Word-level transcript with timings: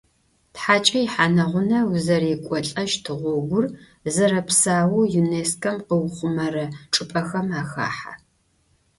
Тхьакӏэ 0.53 0.99
ихьанэ-гъунэ 1.05 1.79
узэрекӏолӏэщт 1.91 3.05
гъогур 3.21 3.65
зэрэпсаоу 4.13 5.03
ЮНЕСКО-м 5.19 5.77
къыухъумэрэ 5.87 6.65
чӏыпӏэхэм 6.93 7.47
ахахьэ. 7.61 8.13